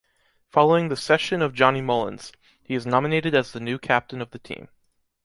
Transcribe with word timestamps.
Following 0.49 0.89
the 0.89 0.95
cession 0.95 1.43
of 1.43 1.53
Johnny 1.53 1.79
Mullins, 1.79 2.31
he 2.63 2.73
is 2.73 2.87
nominated 2.87 3.35
as 3.35 3.51
the 3.51 3.59
new 3.59 3.77
captain 3.77 4.19
of 4.19 4.31
the 4.31 4.39
team. 4.39 4.67